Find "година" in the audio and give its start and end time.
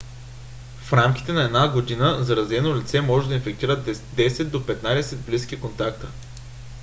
1.73-2.23